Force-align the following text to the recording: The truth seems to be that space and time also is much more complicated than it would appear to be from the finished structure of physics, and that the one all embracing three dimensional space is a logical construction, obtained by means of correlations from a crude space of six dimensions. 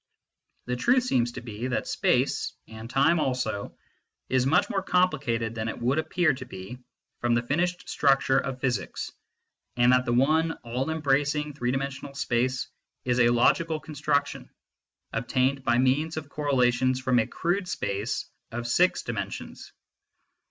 The 0.65 0.75
truth 0.75 1.03
seems 1.03 1.33
to 1.33 1.41
be 1.41 1.67
that 1.67 1.85
space 1.85 2.53
and 2.67 2.89
time 2.89 3.19
also 3.19 3.77
is 4.29 4.47
much 4.47 4.67
more 4.67 4.81
complicated 4.81 5.53
than 5.53 5.67
it 5.67 5.77
would 5.79 5.99
appear 5.99 6.33
to 6.33 6.45
be 6.47 6.79
from 7.19 7.35
the 7.35 7.43
finished 7.43 7.87
structure 7.87 8.39
of 8.39 8.59
physics, 8.59 9.11
and 9.77 9.91
that 9.91 10.05
the 10.05 10.13
one 10.13 10.53
all 10.63 10.89
embracing 10.89 11.53
three 11.53 11.69
dimensional 11.71 12.15
space 12.15 12.67
is 13.05 13.19
a 13.19 13.29
logical 13.29 13.79
construction, 13.79 14.49
obtained 15.13 15.63
by 15.63 15.77
means 15.77 16.17
of 16.17 16.29
correlations 16.29 16.99
from 16.99 17.19
a 17.19 17.27
crude 17.27 17.67
space 17.67 18.27
of 18.51 18.65
six 18.65 19.03
dimensions. 19.03 19.71